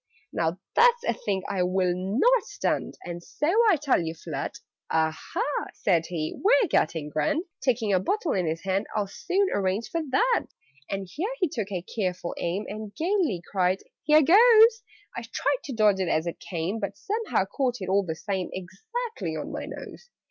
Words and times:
"Now 0.33 0.57
that's 0.75 1.03
a 1.03 1.13
thing 1.13 1.43
I 1.47 1.61
will 1.61 1.93
not 1.95 2.41
stand, 2.45 2.97
And 3.05 3.21
so 3.21 3.45
I 3.69 3.75
tell 3.75 4.01
you 4.01 4.15
flat." 4.15 4.55
"Aha," 4.89 5.45
said 5.75 6.07
he, 6.07 6.33
"we're 6.43 6.67
getting 6.69 7.07
grand!" 7.09 7.43
(Taking 7.61 7.93
a 7.93 7.99
bottle 7.99 8.31
in 8.33 8.47
his 8.47 8.63
hand) 8.63 8.87
"I'll 8.95 9.05
soon 9.05 9.49
arrange 9.53 9.91
for 9.91 10.01
that!" 10.09 10.45
And 10.89 11.07
here 11.07 11.29
he 11.39 11.47
took 11.47 11.71
a 11.71 11.83
careful 11.83 12.33
aim, 12.39 12.65
And 12.67 12.95
gaily 12.95 13.43
cried 13.51 13.83
"Here 14.01 14.23
goes!" 14.23 14.81
I 15.15 15.21
tried 15.21 15.61
to 15.65 15.73
dodge 15.73 15.99
it 15.99 16.09
as 16.09 16.25
it 16.25 16.39
came, 16.39 16.79
But 16.79 16.97
somehow 16.97 17.45
caught 17.45 17.79
it, 17.79 17.87
all 17.87 18.01
the 18.03 18.15
same, 18.15 18.49
Exactly 18.53 19.35
on 19.35 19.51
my 19.51 19.67
nose. 19.67 20.09